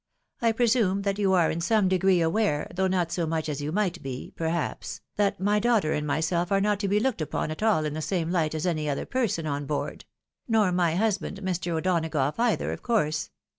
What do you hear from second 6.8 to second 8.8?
be looked upon at aU in the same light as